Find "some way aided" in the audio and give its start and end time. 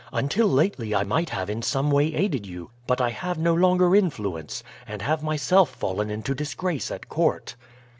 1.61-2.47